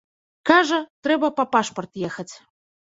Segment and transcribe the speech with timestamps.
[0.51, 2.31] Кажа, трэба па пашпарт ехаць.